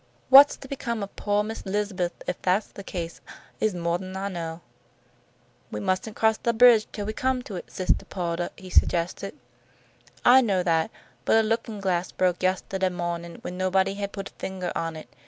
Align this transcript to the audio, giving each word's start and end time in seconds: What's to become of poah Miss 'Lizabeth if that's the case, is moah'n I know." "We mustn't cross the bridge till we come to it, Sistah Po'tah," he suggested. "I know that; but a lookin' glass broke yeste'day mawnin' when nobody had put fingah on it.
What's 0.29 0.57
to 0.57 0.67
become 0.67 1.03
of 1.03 1.15
poah 1.15 1.43
Miss 1.43 1.61
'Lizabeth 1.63 2.23
if 2.25 2.41
that's 2.41 2.65
the 2.71 2.83
case, 2.83 3.21
is 3.59 3.75
moah'n 3.75 4.17
I 4.17 4.29
know." 4.29 4.61
"We 5.69 5.79
mustn't 5.79 6.15
cross 6.15 6.37
the 6.37 6.53
bridge 6.53 6.87
till 6.91 7.05
we 7.05 7.13
come 7.13 7.43
to 7.43 7.55
it, 7.55 7.67
Sistah 7.67 8.05
Po'tah," 8.09 8.49
he 8.57 8.71
suggested. 8.71 9.35
"I 10.25 10.41
know 10.41 10.63
that; 10.63 10.89
but 11.23 11.37
a 11.37 11.47
lookin' 11.47 11.79
glass 11.79 12.11
broke 12.11 12.39
yeste'day 12.41 12.89
mawnin' 12.91 13.35
when 13.43 13.59
nobody 13.59 13.93
had 13.93 14.11
put 14.11 14.31
fingah 14.39 14.71
on 14.75 14.95
it. 14.95 15.07